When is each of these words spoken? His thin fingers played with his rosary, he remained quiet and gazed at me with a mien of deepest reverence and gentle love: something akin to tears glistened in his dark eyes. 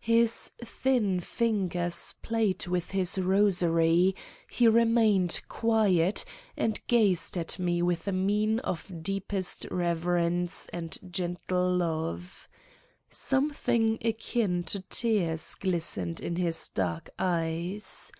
His 0.00 0.50
thin 0.60 1.20
fingers 1.20 2.12
played 2.20 2.66
with 2.66 2.90
his 2.90 3.16
rosary, 3.16 4.16
he 4.50 4.66
remained 4.66 5.40
quiet 5.48 6.24
and 6.56 6.80
gazed 6.88 7.36
at 7.36 7.60
me 7.60 7.80
with 7.82 8.08
a 8.08 8.12
mien 8.12 8.58
of 8.58 8.90
deepest 9.04 9.66
reverence 9.70 10.68
and 10.72 10.98
gentle 11.08 11.76
love: 11.76 12.48
something 13.08 13.98
akin 14.04 14.64
to 14.64 14.80
tears 14.90 15.54
glistened 15.54 16.18
in 16.20 16.34
his 16.34 16.68
dark 16.70 17.10
eyes. 17.16 18.10